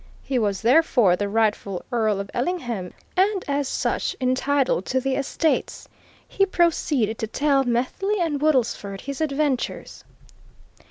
He 0.23 0.39
was, 0.39 0.63
therefore, 0.63 1.15
the 1.15 1.29
rightful 1.29 1.85
Earl 1.91 2.19
of 2.19 2.31
Ellingham, 2.33 2.91
and 3.15 3.45
as 3.47 3.67
such 3.67 4.15
entitled 4.19 4.83
to 4.87 4.99
the 4.99 5.13
estates. 5.13 5.87
He 6.27 6.43
proceeded 6.43 7.19
to 7.19 7.27
tell 7.27 7.63
Methley 7.65 8.19
and 8.19 8.41
Woodlesford 8.41 9.01
his 9.01 9.21
adventures. 9.21 10.03